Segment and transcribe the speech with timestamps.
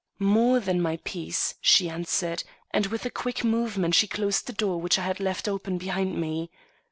[0.17, 4.81] "More than my peace," she answered; and with a quick movement she closed the door
[4.81, 6.49] which I had left open behind me.